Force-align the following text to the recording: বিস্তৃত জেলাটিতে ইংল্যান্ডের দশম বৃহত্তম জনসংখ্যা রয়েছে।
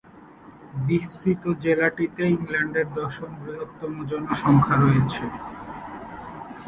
বিস্তৃত 0.87 1.43
জেলাটিতে 1.63 2.23
ইংল্যান্ডের 2.33 2.87
দশম 2.97 3.31
বৃহত্তম 3.41 3.93
জনসংখ্যা 4.09 4.75
রয়েছে। 4.77 5.23